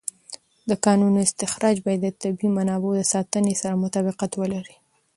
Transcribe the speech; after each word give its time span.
د 0.69 0.71
کانونو 0.85 1.17
استخراج 1.27 1.75
باید 1.85 2.01
د 2.03 2.07
طبیعي 2.21 2.49
منابعو 2.57 2.97
د 2.99 3.03
ساتنې 3.13 3.53
سره 3.61 3.81
مطابقت 3.85 4.31
ولري. 4.35 4.75